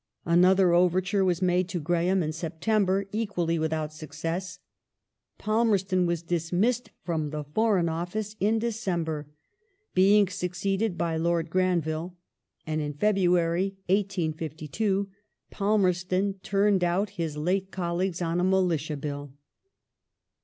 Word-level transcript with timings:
Another 0.25 0.73
overture 0.73 1.23
was 1.23 1.43
made 1.43 1.69
to 1.69 1.79
Graham 1.79 2.23
in 2.23 2.31
September, 2.31 3.05
equally 3.11 3.59
without 3.59 3.93
success; 3.93 4.57
Palmerston 5.37 6.07
was 6.07 6.23
dismissed 6.23 6.89
from 7.03 7.29
the 7.29 7.43
Foteign 7.43 7.87
Office 7.87 8.35
in 8.39 8.57
December, 8.57 9.27
being 9.93 10.27
succeeded 10.27 10.97
by 10.97 11.17
Lord 11.17 11.51
Granville; 11.51 12.17
and 12.65 12.81
in 12.81 12.93
February, 12.95 13.75
1852, 13.89 15.07
Palmer 15.51 15.93
ston 15.93 16.33
turned 16.41 16.83
out 16.83 17.11
his 17.21 17.37
late 17.37 17.69
colleagues 17.69 18.23
on 18.23 18.39
a 18.39 18.43
Militia 18.43 18.97
Bill. 18.97 19.31